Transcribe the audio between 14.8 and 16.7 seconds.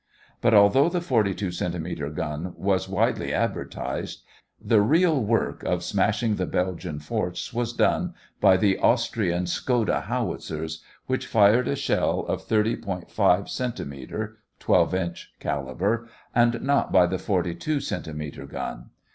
inch) caliber, and